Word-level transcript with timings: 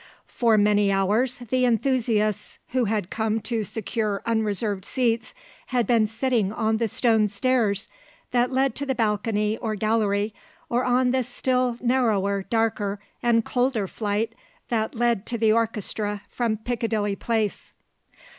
For 0.25 0.57
many 0.57 0.91
hours 0.91 1.37
the 1.37 1.63
enthusiasts 1.63 2.57
who 2.69 2.85
had 2.85 3.11
come 3.11 3.39
to 3.41 3.63
secure 3.63 4.23
unreserved 4.25 4.83
seats 4.83 5.35
had 5.67 5.85
been 5.85 6.07
sitting 6.07 6.51
on 6.51 6.77
the 6.77 6.87
stone 6.87 7.27
stairs 7.27 7.87
that 8.31 8.51
led 8.51 8.73
to 8.77 8.87
the 8.87 8.95
balcony 8.95 9.57
or 9.57 9.75
gallery, 9.75 10.33
or 10.69 10.83
on 10.83 11.11
the 11.11 11.21
still 11.21 11.77
narrower, 11.81 12.41
darker 12.41 12.99
and 13.21 13.45
colder 13.45 13.87
flight 13.87 14.33
that 14.69 14.95
led 14.95 15.27
to 15.27 15.37
the 15.37 15.51
orchestra 15.51 16.23
from 16.31 16.57
Piccadilly 16.57 17.15
Place. 17.15 17.75